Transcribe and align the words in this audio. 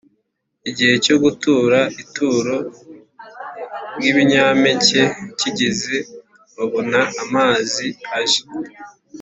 Igihe 0.69 0.93
cyo 1.05 1.15
gutura 1.23 1.79
ituro 2.01 2.55
ry’ibinyampeke 3.95 5.01
kigeze, 5.39 5.95
babona 6.55 6.99
amazi 7.23 7.87
aje 8.19 8.41